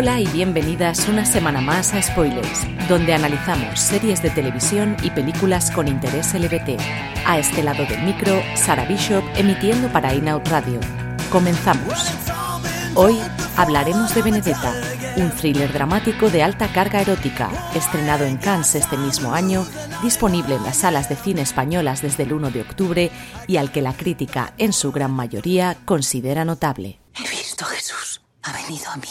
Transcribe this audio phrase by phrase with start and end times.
[0.00, 5.72] Hola y bienvenidas una semana más a Spoilers, donde analizamos series de televisión y películas
[5.72, 6.80] con interés LBT.
[7.26, 10.78] A este lado del micro, Sara Bishop emitiendo para Inout Radio.
[11.32, 12.12] Comenzamos.
[12.94, 13.18] Hoy
[13.56, 14.72] hablaremos de Benedetta,
[15.16, 19.66] un thriller dramático de alta carga erótica, estrenado en Cannes este mismo año,
[20.00, 23.10] disponible en las salas de cine españolas desde el 1 de octubre
[23.48, 27.00] y al que la crítica, en su gran mayoría, considera notable.
[27.16, 28.20] He visto Jesús.
[28.44, 29.08] Ha venido a mí.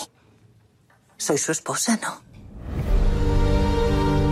[1.18, 2.22] Soy su esposa, ¿no?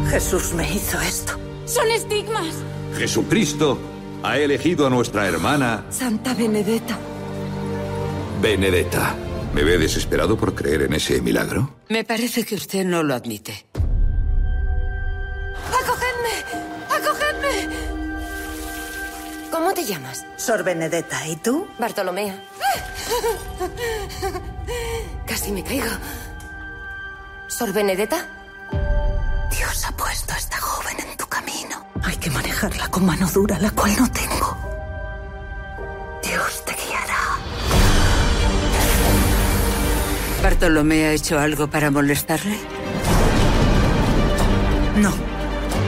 [0.10, 1.34] Jesús me hizo esto.
[1.66, 2.56] Son estigmas.
[2.98, 3.78] Jesucristo
[4.24, 6.98] ha elegido a nuestra hermana Santa Benedetta.
[8.42, 9.16] Benedetta.
[9.54, 11.76] ¿Me ve desesperado por creer en ese milagro?
[11.90, 13.66] Me parece que usted no lo admite.
[15.70, 16.44] ¡Acogedme!
[16.90, 17.70] ¡Acogedme!
[19.50, 20.26] ¿Cómo te llamas?
[20.38, 21.26] Sor Benedetta.
[21.28, 21.68] ¿Y tú?
[21.80, 22.44] Bartolomea.
[25.26, 25.86] Casi me caigo.
[27.48, 28.28] ¿Sor Benedetta?
[29.52, 31.86] Dios ha puesto a esta joven en tu camino.
[32.04, 34.58] Hay que manejarla con mano dura, la cual no tengo.
[36.24, 37.38] Dios te guiará.
[40.42, 42.58] ¿Bartolomé ha hecho algo para molestarle?
[44.98, 45.14] No.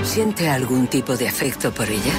[0.04, 2.14] ¿Siente algún tipo de afecto por ella?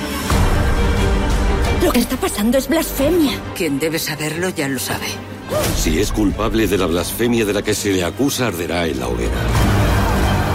[1.82, 3.38] Lo que está pasando es blasfemia.
[3.56, 5.06] Quien debe saberlo ya lo sabe.
[5.76, 9.08] Si es culpable de la blasfemia de la que se le acusa, arderá en la
[9.08, 9.40] hoguera.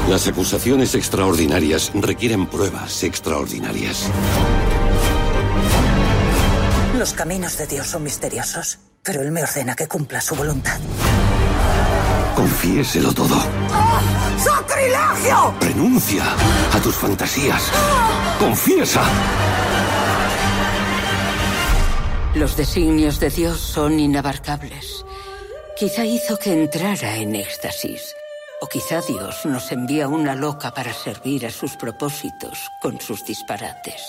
[0.10, 4.10] Las acusaciones extraordinarias requieren pruebas extraordinarias.
[6.98, 10.78] Los caminos de Dios son misteriosos, pero Él me ordena que cumpla su voluntad.
[12.36, 13.38] Confiéselo todo.
[14.38, 15.54] ¡Sacrilegio!
[15.60, 16.24] Renuncia
[16.74, 17.64] a tus fantasías.
[18.40, 19.02] Confiesa.
[22.36, 25.06] Los designios de Dios son inabarcables.
[25.78, 28.16] Quizá hizo que entrara en éxtasis.
[28.60, 34.02] O quizá Dios nos envía una loca para servir a sus propósitos con sus disparates.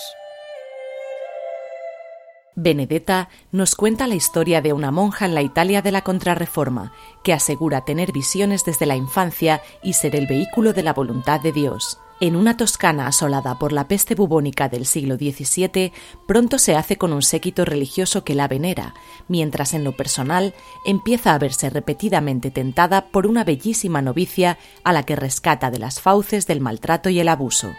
[2.56, 7.34] Benedetta nos cuenta la historia de una monja en la Italia de la Contrarreforma, que
[7.34, 11.98] asegura tener visiones desde la infancia y ser el vehículo de la voluntad de Dios.
[12.20, 15.92] En una Toscana asolada por la peste bubónica del siglo XVII,
[16.26, 18.94] pronto se hace con un séquito religioso que la venera,
[19.26, 20.54] mientras en lo personal
[20.86, 26.00] empieza a verse repetidamente tentada por una bellísima novicia a la que rescata de las
[26.00, 27.72] fauces del maltrato y el abuso.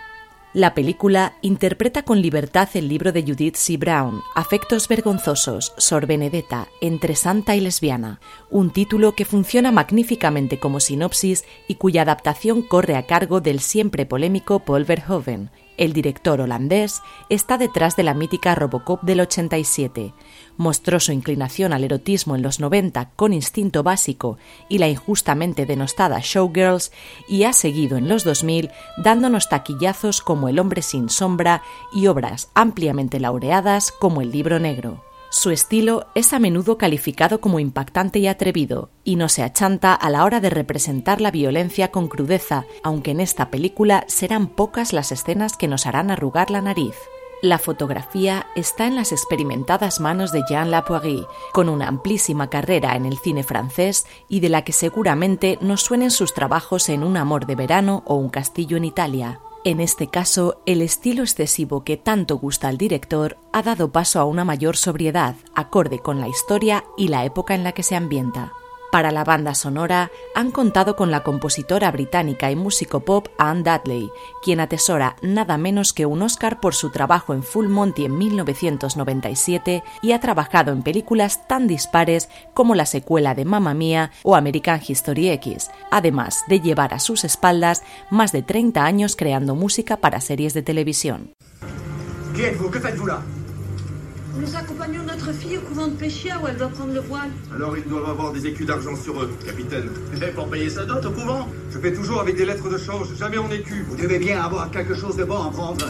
[0.55, 3.75] La película interpreta con libertad el libro de Judith C.
[3.75, 10.79] Brown, Afectos vergonzosos, Sor Benedetta, entre santa y lesbiana, un título que funciona magníficamente como
[10.79, 15.49] sinopsis y cuya adaptación corre a cargo del siempre polémico Paul Verhoeven.
[15.77, 20.13] El director holandés está detrás de la mítica Robocop del 87.
[20.57, 24.37] Mostró su inclinación al erotismo en los 90 con Instinto Básico
[24.69, 26.91] y la injustamente denostada Showgirls
[27.27, 31.61] y ha seguido en los 2000 dándonos taquillazos como El hombre sin sombra
[31.93, 35.03] y obras ampliamente laureadas como El libro negro.
[35.35, 40.09] Su estilo es a menudo calificado como impactante y atrevido, y no se achanta a
[40.09, 45.12] la hora de representar la violencia con crudeza, aunque en esta película serán pocas las
[45.12, 46.96] escenas que nos harán arrugar la nariz.
[47.41, 53.06] La fotografía está en las experimentadas manos de Jean Lapoirie, con una amplísima carrera en
[53.06, 57.46] el cine francés y de la que seguramente nos suenen sus trabajos en Un amor
[57.46, 59.41] de verano o Un castillo en Italia.
[59.66, 64.26] En este caso, el estilo excesivo que tanto gusta al director ha dado paso a
[64.26, 68.53] una mayor sobriedad, acorde con la historia y la época en la que se ambienta.
[68.91, 74.09] Para la banda sonora han contado con la compositora británica y músico pop Anne Dudley,
[74.41, 79.84] quien atesora nada menos que un Oscar por su trabajo en Full Monty en 1997
[80.02, 84.82] y ha trabajado en películas tan dispares como la secuela de Mamma Mía o American
[84.85, 90.22] History X, además de llevar a sus espaldas más de 30 años creando música para
[90.22, 91.34] series de televisión.
[93.05, 93.44] Là
[94.37, 97.29] Nous accompagnons notre fille au couvent de Péchia où elle doit prendre le voile.
[97.53, 99.90] Alors ils doivent avoir des écus d'argent sur eux, capitaine.
[100.22, 103.16] Et pour payer sa dot au couvent Je paie toujours avec des lettres de change,
[103.16, 103.85] jamais en écus.
[103.87, 105.85] Vous devez bien avoir quelque chose de bon à prendre.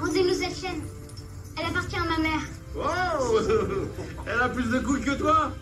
[0.00, 0.80] Rendez-nous cette chaîne.
[1.58, 2.40] Elle appartient à ma mère.
[2.74, 3.38] Wow
[4.26, 5.52] Elle a plus de couilles que toi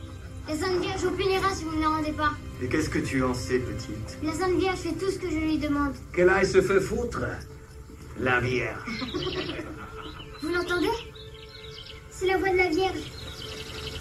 [0.48, 2.32] La Sainte Vierge vous punira si vous ne la rendez pas.
[2.62, 5.36] Et qu'est-ce que tu en sais, petite La Sainte Vierge fait tout ce que je
[5.36, 5.92] lui demande.
[6.12, 7.20] Qu'elle aille se fait foutre
[8.18, 8.80] La Vierge.
[10.42, 10.88] Vous l'entendez
[12.10, 12.98] C'est la voix de la Vierge.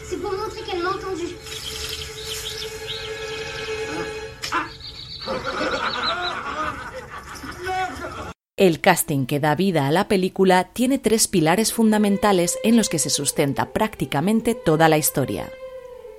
[0.04, 1.26] C'est pour montrer qu'elle m'a entendu.
[8.58, 13.00] El casting que da vida a la película tiene tres pilares fundamentales en los que
[13.00, 15.52] se sustenta prácticamente toda la historia.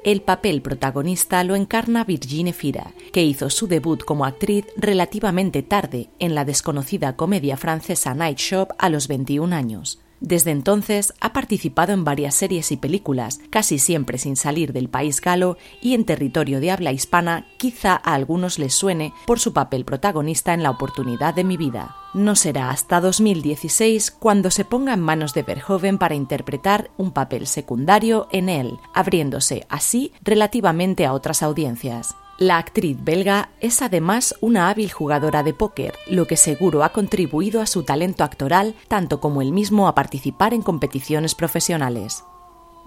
[0.06, 6.10] El papel protagonista lo encarna Virginie Fira, que hizo su debut como actriz relativamente tarde
[6.20, 9.98] en la desconocida comedia francesa Night Shop a los 21 años.
[10.20, 15.20] Desde entonces ha participado en varias series y películas, casi siempre sin salir del país
[15.20, 19.84] galo y en territorio de habla hispana quizá a algunos les suene por su papel
[19.84, 21.96] protagonista en La oportunidad de mi vida.
[22.14, 27.46] No será hasta 2016 cuando se ponga en manos de Verhoeven para interpretar un papel
[27.46, 32.16] secundario en él, abriéndose así relativamente a otras audiencias.
[32.38, 37.62] La actriz belga es además una hábil jugadora de póker, lo que seguro ha contribuido
[37.62, 42.24] a su talento actoral tanto como el mismo a participar en competiciones profesionales.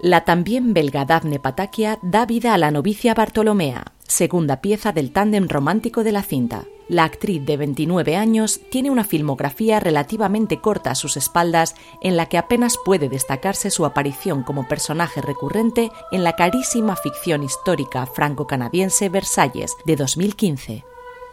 [0.00, 5.48] La también belga Daphne Patakia da vida a la novicia Bartolomea, segunda pieza del tándem
[5.48, 6.64] romántico de la cinta.
[6.90, 12.26] La actriz de 29 años tiene una filmografía relativamente corta a sus espaldas en la
[12.26, 19.08] que apenas puede destacarse su aparición como personaje recurrente en la carísima ficción histórica franco-canadiense
[19.08, 20.84] Versalles de 2015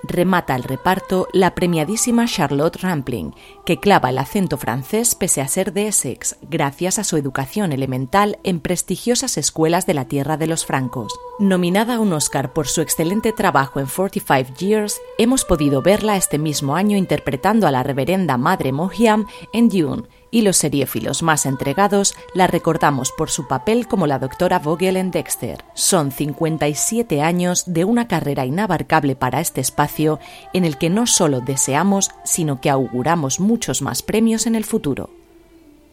[0.04, 3.34] remata el reparto la premiadísima Charlotte Rampling,
[3.66, 8.40] que clava el acento francés pese a ser de Essex, gracias a su educación elemental
[8.44, 11.14] en prestigiosas escuelas de la tierra de los francos.
[11.40, 16.38] Nominada a un Oscar por su excelente trabajo en 45 Years, hemos podido verla este
[16.38, 22.16] mismo año interpretando a la reverenda Madre Mohiam en Dune, y los seriéfilos más entregados
[22.34, 25.64] la recordamos por su papel como la doctora Vogel en Dexter.
[25.74, 30.20] Son 57 años de una carrera inabarcable para este espacio
[30.54, 35.10] en el que no solo deseamos, sino que auguramos muchos más premios en el futuro.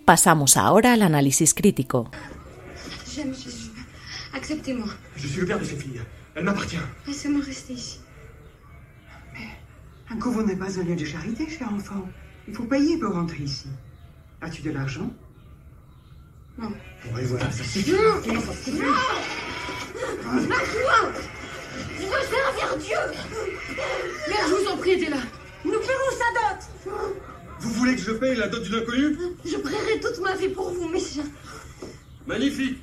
[0.04, 2.10] Pasamos ahora al análisis crítico.
[4.34, 4.88] Acceptez-moi.
[5.16, 6.02] Je suis le père de cette fille.
[6.34, 6.76] Elle m'appartient.
[7.06, 8.00] Laissez-moi rester ici.
[10.10, 12.06] Un couvent n'est pas un lieu de charité, cher enfant.
[12.46, 13.69] Il faut payer pour rentrer ici.
[14.44, 15.11] As-tu de l'argent?
[16.58, 16.70] Non.
[17.19, 17.93] Et voilà, ça suffit.
[17.93, 18.79] Non, ça suffit.
[20.32, 21.12] Lâche-moi
[21.96, 22.99] Je veux servir Dieu
[24.29, 25.17] Mère, je vous en prie, aidez là.
[25.64, 26.93] Nous paierons sa dot
[27.61, 29.17] Vous voulez que je paye la dot d'une inconnue?
[29.46, 31.25] Je prierai toute ma vie pour vous, messieurs.
[32.26, 32.82] Magnifique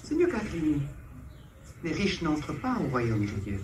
[0.00, 0.80] Seigneur Carini,
[1.82, 3.60] les riches n'entrent pas au royaume de Dieu.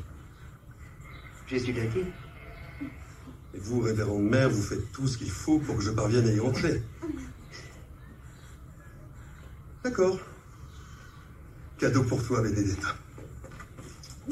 [1.47, 2.05] Jésus l'a dit.
[3.69, 6.39] Vous, révérende mère, vous faites tout ce qu'il faut pour que je parvienne à y
[6.39, 6.83] entrer.
[9.83, 10.19] D'accord.
[11.79, 12.95] Cadeau pour toi, Benedetta.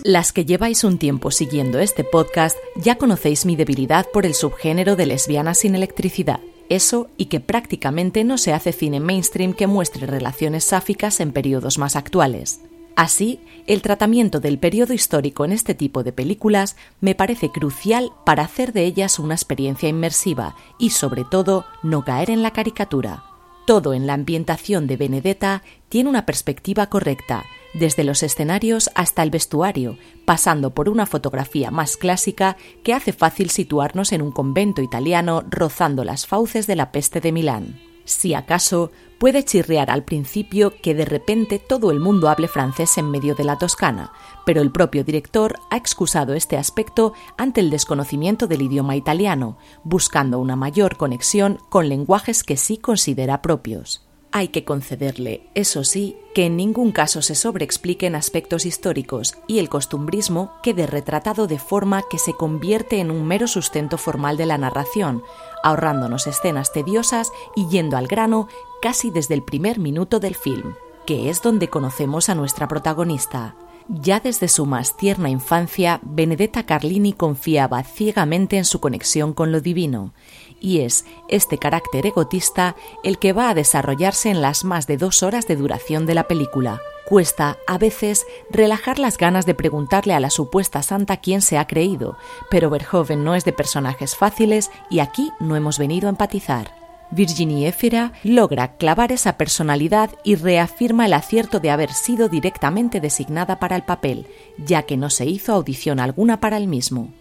[0.04, 4.94] Las que lleváis un tiempo siguiendo este podcast ya conocéis mi debilidad por el subgénero
[4.94, 6.40] de lesbianas sin electricidad.
[6.68, 11.78] Eso y que prácticamente no se hace cine mainstream que muestre relaciones sáficas en periodos
[11.78, 12.60] más actuales.
[12.96, 18.44] Así, el tratamiento del periodo histórico en este tipo de películas me parece crucial para
[18.44, 23.24] hacer de ellas una experiencia inmersiva y, sobre todo, no caer en la caricatura.
[23.66, 29.30] Todo en la ambientación de Benedetta tiene una perspectiva correcta, desde los escenarios hasta el
[29.30, 35.42] vestuario, pasando por una fotografía más clásica que hace fácil situarnos en un convento italiano
[35.50, 37.93] rozando las fauces de la peste de Milán.
[38.04, 43.10] Si acaso puede chirriar al principio que de repente todo el mundo hable francés en
[43.10, 44.12] medio de la Toscana,
[44.44, 50.38] pero el propio director ha excusado este aspecto ante el desconocimiento del idioma italiano, buscando
[50.38, 54.03] una mayor conexión con lenguajes que sí considera propios.
[54.36, 59.68] Hay que concederle, eso sí, que en ningún caso se sobreexpliquen aspectos históricos y el
[59.68, 64.58] costumbrismo quede retratado de forma que se convierte en un mero sustento formal de la
[64.58, 65.22] narración,
[65.62, 68.48] ahorrándonos escenas tediosas y yendo al grano
[68.82, 70.74] casi desde el primer minuto del film,
[71.06, 73.54] que es donde conocemos a nuestra protagonista.
[73.88, 79.60] Ya desde su más tierna infancia, Benedetta Carlini confiaba ciegamente en su conexión con lo
[79.60, 80.14] divino,
[80.58, 85.22] y es este carácter egotista el que va a desarrollarse en las más de dos
[85.22, 90.20] horas de duración de la película, Cuesta, a veces, relajar las ganas de preguntarle a
[90.20, 92.16] la supuesta santa quién se ha creído,
[92.50, 96.83] pero Verhoeven no es de personajes fáciles y aquí no hemos venido a empatizar.
[97.14, 103.60] Virginie Efira logra clavar esa personalidad y reafirma el acierto de haber sido directamente designada
[103.60, 104.26] para el papel,
[104.58, 107.12] ya que no se hizo audición alguna para el mismo.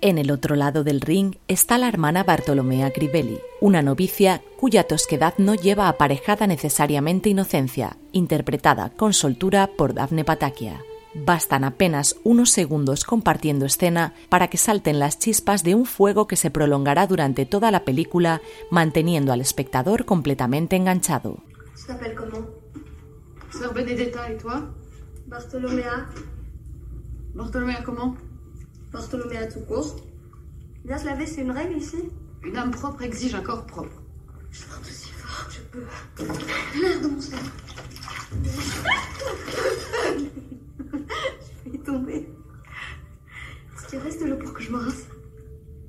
[0.00, 5.34] En el otro lado del ring está la hermana Bartolomea Crivelli, una novicia cuya tosquedad
[5.38, 10.80] no lleva aparejada necesariamente inocencia, interpretada con soltura por Daphne Patakia.
[11.24, 16.36] Bastan apenas unos segundos compartiendo escena para que salten las chispas de un fuego que
[16.36, 21.42] se prolongará durante toda la película, manteniendo al espectador completamente enganchado.
[23.74, 24.38] Benedetta, ¿y
[25.26, 26.08] Bartolomea.
[27.34, 28.16] Bartolomea comment
[28.92, 30.00] Bartholomé tout court.
[30.84, 32.10] Bien se laver, c'est une règle ici
[32.42, 34.02] Une âme propre exige un corps propre.
[34.50, 35.86] Je porte aussi fort que je peux.
[36.80, 37.36] Merde, mon sang.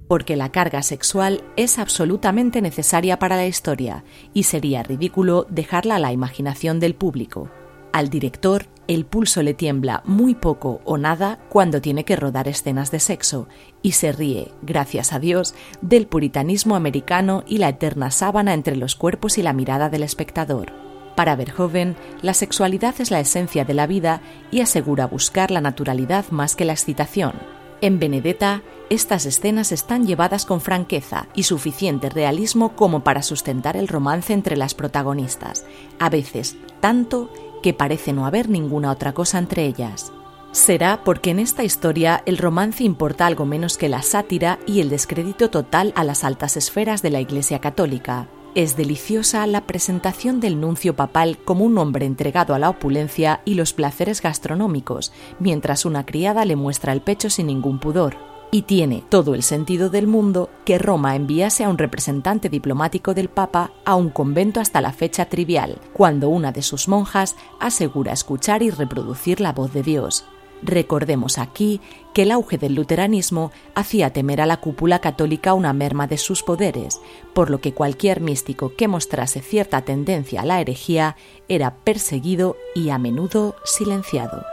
[0.09, 4.03] porque la carga sexual es absolutamente necesaria para la historia
[4.33, 7.51] y sería ridículo dejarla a la imaginación del público.
[7.93, 12.89] Al director el pulso le tiembla muy poco o nada cuando tiene que rodar escenas
[12.89, 13.47] de sexo
[13.83, 18.95] y se ríe, gracias a Dios, del puritanismo americano y la eterna sábana entre los
[18.95, 20.88] cuerpos y la mirada del espectador.
[21.19, 24.21] Para Verhoeven, la sexualidad es la esencia de la vida
[24.51, 27.33] y asegura buscar la naturalidad más que la excitación.
[27.81, 33.89] En Benedetta, estas escenas están llevadas con franqueza y suficiente realismo como para sustentar el
[33.89, 35.65] romance entre las protagonistas,
[35.99, 37.29] a veces tanto
[37.61, 40.13] que parece no haber ninguna otra cosa entre ellas.
[40.53, 44.87] Será porque en esta historia el romance importa algo menos que la sátira y el
[44.87, 48.29] descrédito total a las altas esferas de la Iglesia Católica.
[48.59, 53.53] Es deliciosa la presentación del nuncio papal como un hombre entregado a la opulencia y
[53.53, 58.17] los placeres gastronómicos, mientras una criada le muestra el pecho sin ningún pudor.
[58.51, 63.29] Y tiene todo el sentido del mundo que Roma enviase a un representante diplomático del
[63.29, 68.61] Papa a un convento hasta la fecha trivial, cuando una de sus monjas asegura escuchar
[68.61, 70.25] y reproducir la voz de Dios.
[70.61, 71.79] Recordemos aquí
[72.13, 76.43] que el auge del luteranismo hacía temer a la cúpula católica una merma de sus
[76.43, 76.99] poderes,
[77.33, 81.15] por lo que cualquier místico que mostrase cierta tendencia a la herejía
[81.47, 84.43] era perseguido y a menudo silenciado.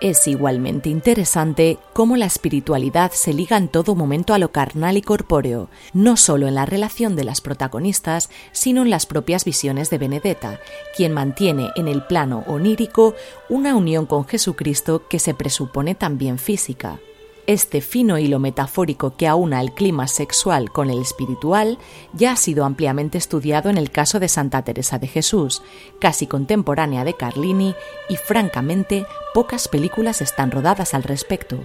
[0.00, 5.02] Es igualmente interesante cómo la espiritualidad se liga en todo momento a lo carnal y
[5.02, 9.98] corpóreo, no solo en la relación de las protagonistas, sino en las propias visiones de
[9.98, 10.60] Benedetta,
[10.96, 13.16] quien mantiene en el plano onírico
[13.48, 17.00] una unión con Jesucristo que se presupone también física.
[17.48, 21.78] Este fino hilo metafórico que aúna el clima sexual con el espiritual
[22.12, 25.62] ya ha sido ampliamente estudiado en el caso de Santa Teresa de Jesús,
[25.98, 27.74] casi contemporánea de Carlini,
[28.10, 31.58] y francamente pocas películas están rodadas al respecto.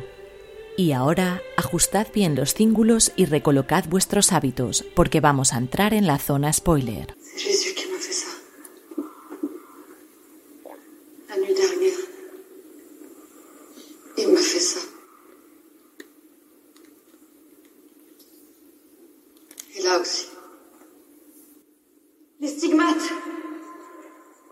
[0.78, 6.08] Y ahora ajustad bien los cíngulos y recolocad vuestros hábitos, porque vamos a entrar en
[6.08, 7.14] la zona spoiler.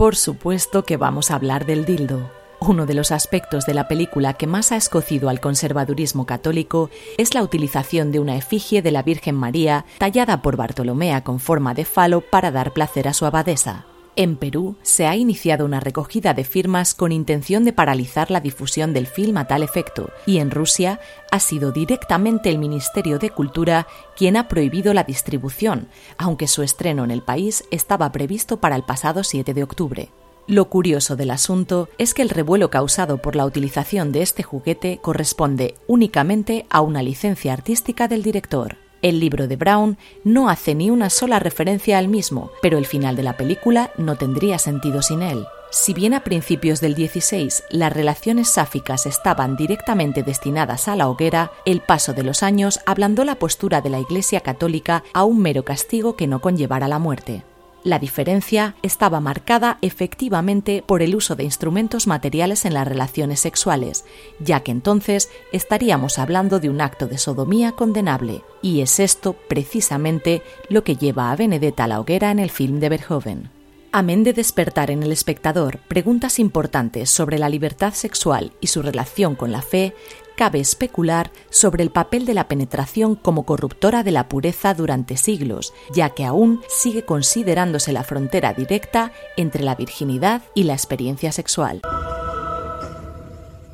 [0.01, 2.31] Por supuesto que vamos a hablar del dildo.
[2.59, 6.89] Uno de los aspectos de la película que más ha escocido al conservadurismo católico
[7.19, 11.75] es la utilización de una efigie de la Virgen María tallada por Bartolomea con forma
[11.75, 13.85] de falo para dar placer a su abadesa.
[14.17, 18.93] En Perú se ha iniciado una recogida de firmas con intención de paralizar la difusión
[18.93, 20.99] del film a tal efecto, y en Rusia
[21.31, 23.87] ha sido directamente el Ministerio de Cultura
[24.17, 25.87] quien ha prohibido la distribución,
[26.17, 30.09] aunque su estreno en el país estaba previsto para el pasado 7 de octubre.
[30.45, 34.99] Lo curioso del asunto es que el revuelo causado por la utilización de este juguete
[35.01, 38.75] corresponde únicamente a una licencia artística del director.
[39.01, 43.15] El libro de Brown no hace ni una sola referencia al mismo, pero el final
[43.15, 45.45] de la película no tendría sentido sin él.
[45.71, 51.51] Si bien a principios del 16 las relaciones sáficas estaban directamente destinadas a la hoguera,
[51.65, 55.63] el paso de los años ablandó la postura de la Iglesia católica a un mero
[55.63, 57.43] castigo que no conllevara la muerte.
[57.83, 64.05] La diferencia estaba marcada efectivamente por el uso de instrumentos materiales en las relaciones sexuales,
[64.39, 70.43] ya que entonces estaríamos hablando de un acto de sodomía condenable, y es esto precisamente
[70.69, 73.49] lo que lleva a Benedetta a la hoguera en el film de Verhoeven.
[73.93, 79.35] Amén de despertar en el espectador preguntas importantes sobre la libertad sexual y su relación
[79.35, 79.93] con la fe,
[80.35, 85.73] cabe especular sobre el papel de la penetración como corruptora de la pureza durante siglos,
[85.93, 91.81] ya que aún sigue considerándose la frontera directa entre la virginidad y la experiencia sexual.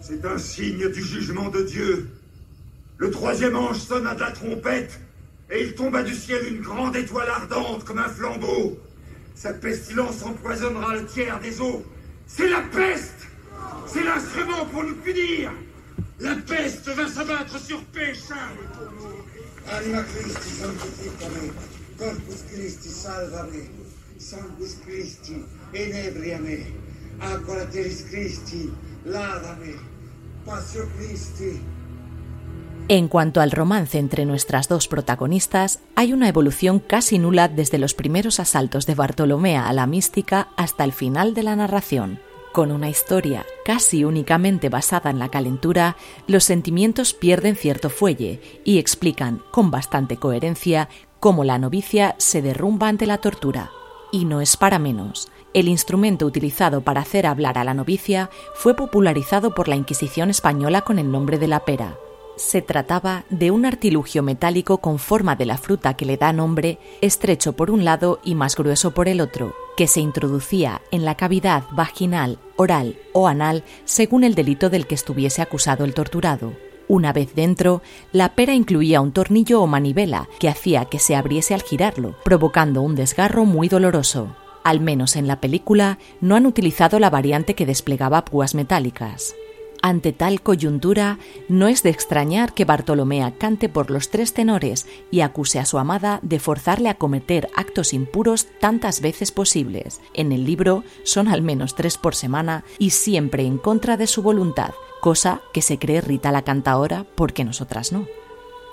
[0.02, 2.10] C'est un signe du jugement de Dieu.
[2.98, 5.00] Le troisième ange sonna de la trompette,
[5.52, 8.78] et il tomba du ciel une grande étoile ardente comme un flambeau.
[9.36, 11.84] Sa pestilence empoisonnera le tiers des eaux.
[12.26, 13.28] C'est la peste
[13.86, 15.52] C'est l'instrument pour nous punir
[16.20, 18.38] La peste va s'abattre sur pécheur
[19.72, 21.52] Anima Christi sanctificame,
[21.98, 23.70] Corpus Christi salvame,
[24.18, 26.74] Sanguis Christi enebriame,
[27.20, 28.72] Aqua lateris Christi
[29.06, 29.76] lávame,
[30.46, 31.62] Passio Christi.
[32.90, 37.94] En cuanto al romance entre nuestras dos protagonistas, hay una evolución casi nula desde los
[37.94, 42.20] primeros asaltos de Bartolomea a la mística hasta el final de la narración.
[42.58, 45.96] Con una historia casi únicamente basada en la calentura,
[46.26, 52.88] los sentimientos pierden cierto fuelle y explican con bastante coherencia cómo la novicia se derrumba
[52.88, 53.70] ante la tortura.
[54.12, 55.28] Y no es para menos.
[55.54, 60.82] El instrumento utilizado para hacer hablar a la novicia fue popularizado por la Inquisición española
[60.82, 62.00] con el nombre de la pera.
[62.38, 66.78] Se trataba de un artilugio metálico con forma de la fruta que le da nombre,
[67.02, 71.16] estrecho por un lado y más grueso por el otro, que se introducía en la
[71.16, 76.54] cavidad vaginal, oral o anal según el delito del que estuviese acusado el torturado.
[76.88, 81.56] Una vez dentro, la pera incluía un tornillo o manivela que hacía que se abriese
[81.56, 84.36] al girarlo, provocando un desgarro muy doloroso.
[84.64, 89.34] Al menos en la película no han utilizado la variante que desplegaba púas metálicas.
[89.82, 95.22] Ante tal coyuntura, no es de extrañar que Bartolomea cante por los tres tenores y
[95.22, 100.02] acuse a su amada de forzarle a cometer actos impuros tantas veces posibles.
[100.14, 104.22] En el libro son al menos tres por semana y siempre en contra de su
[104.22, 108.08] voluntad, cosa que se cree Rita la cantaora porque nosotras no.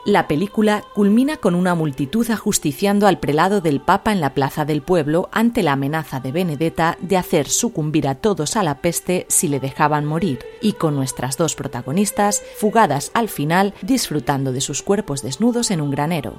[0.07, 4.83] La película culmina con una multitud ajusticiando al prelado del Papa en la plaza del
[4.83, 9.49] pueblo ante la amenaza de Benedetta de hacer sucumbir a todos a la peste si
[9.49, 15.23] le dejaban morir, y con nuestras dos protagonistas fugadas al final disfrutando de sus cuerpos
[15.23, 16.35] desnudos en un granero.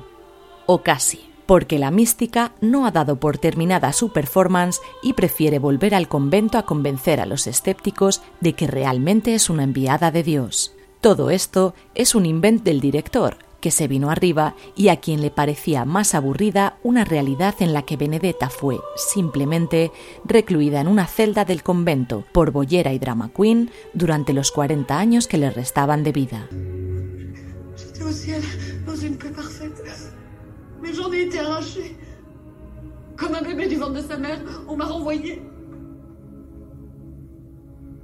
[0.67, 5.95] O casi, porque la mística no ha dado por terminada su performance y prefiere volver
[5.95, 10.75] al convento a convencer a los escépticos de que realmente es una enviada de Dios.
[11.01, 15.31] Todo esto es un invent del director, que se vino arriba y a quien le
[15.31, 19.91] parecía más aburrida una realidad en la que Benedetta fue, simplemente,
[20.23, 25.27] recluida en una celda del convento por boyera y drama queen durante los 40 años
[25.27, 26.47] que le restaban de vida.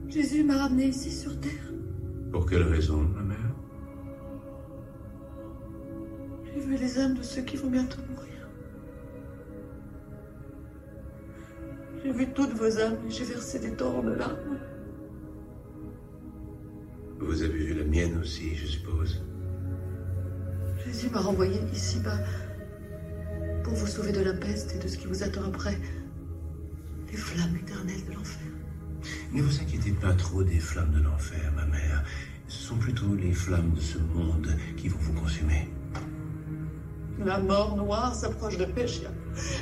[0.09, 1.71] Jésus m'a ramené ici sur terre.
[2.33, 3.07] Pour quelle raison,
[6.61, 8.47] vu les âmes de ceux qui vont bientôt mourir.
[12.03, 14.59] J'ai vu toutes vos âmes et j'ai versé des torrents de larmes.
[17.19, 19.21] Vous avez vu la mienne aussi, je suppose.
[20.85, 22.17] Jésus m'a renvoyé ici-bas
[23.63, 25.77] pour vous sauver de la peste et de ce qui vous attend après.
[27.11, 28.47] Les flammes éternelles de l'enfer.
[29.33, 32.03] Ne vous inquiétez pas trop des flammes de l'enfer, ma mère.
[32.47, 35.69] Ce sont plutôt les flammes de ce monde qui vont vous consumer.
[37.25, 39.09] La mort noire s'approche de Péchia.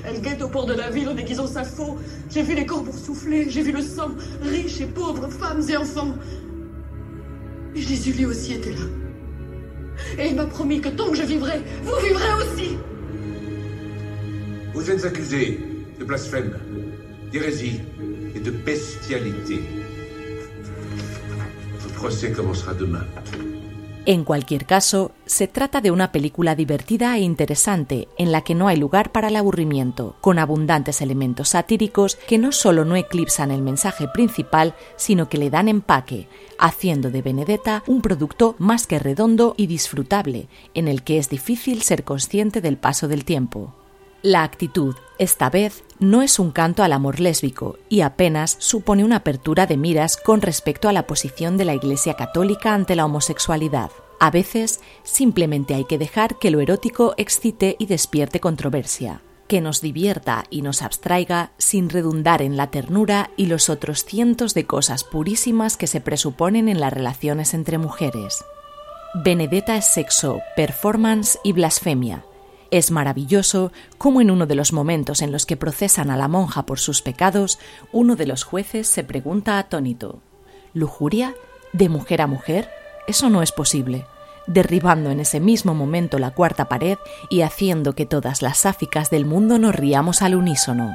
[0.06, 1.98] Elle guette au port de la ville en aiguisant sa faux.
[2.30, 6.16] J'ai vu les corps souffler, j'ai vu le sang, riches et pauvres, femmes et enfants.
[7.76, 8.86] Et Jésus lui aussi était là.
[10.18, 12.78] Et il m'a promis que tant que je vivrai, vous vivrez aussi.
[14.74, 15.60] Vous êtes accusé
[16.00, 16.54] de blasphème,
[17.32, 17.82] d'hérésie
[18.36, 19.60] et de bestialité.
[21.84, 23.04] Le procès commencera demain.
[24.10, 28.68] En cualquier caso, se trata de una película divertida e interesante en la que no
[28.68, 33.62] hay lugar para el aburrimiento, con abundantes elementos satíricos que no solo no eclipsan el
[33.62, 39.54] mensaje principal, sino que le dan empaque, haciendo de Benedetta un producto más que redondo
[39.58, 43.76] y disfrutable, en el que es difícil ser consciente del paso del tiempo.
[44.22, 49.18] La actitud, esta vez, no es un canto al amor lésbico y apenas supone una
[49.18, 53.92] apertura de miras con respecto a la posición de la Iglesia Católica ante la homosexualidad.
[54.20, 59.80] A veces, simplemente hay que dejar que lo erótico excite y despierte controversia, que nos
[59.80, 65.06] divierta y nos abstraiga sin redundar en la ternura y los otros cientos de cosas
[65.06, 68.44] purísimas que se presuponen en las relaciones entre mujeres.
[69.16, 72.26] Benedetta es sexo, performance y blasfemia,
[72.72, 76.66] es maravilloso cómo en uno de los momentos en los que procesan a la monja
[76.66, 77.60] por sus pecados,
[77.92, 80.22] uno de los jueces se pregunta atónito
[80.74, 81.34] ¿Lujuria?
[81.74, 82.70] ¿De mujer a mujer?
[83.10, 84.06] eso no es posible,
[84.46, 89.26] derribando en ese mismo momento la cuarta pared y haciendo que todas las sáficas del
[89.26, 90.94] mundo nos riamos al unísono.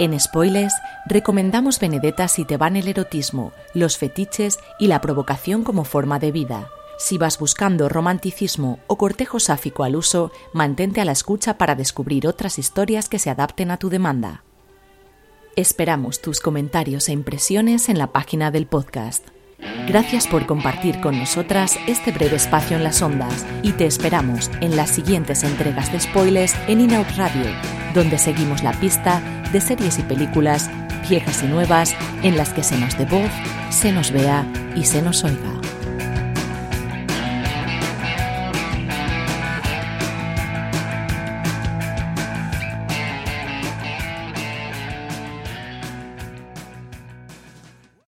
[0.00, 0.74] En Spoilers
[1.06, 6.32] recomendamos Benedetta si te van el erotismo, los fetiches y la provocación como forma de
[6.32, 6.70] vida.
[6.98, 12.26] Si vas buscando romanticismo o cortejo sáfico al uso, mantente a la escucha para descubrir
[12.26, 14.42] otras historias que se adapten a tu demanda.
[15.54, 19.28] Esperamos tus comentarios e impresiones en la página del podcast.
[19.86, 24.76] Gracias por compartir con nosotras este breve espacio en las ondas y te esperamos en
[24.76, 27.46] las siguientes entregas de spoilers en Inout Radio,
[27.94, 30.68] donde seguimos la pista de series y películas
[31.08, 33.30] viejas y nuevas en las que se nos dé voz,
[33.70, 35.67] se nos vea y se nos oiga.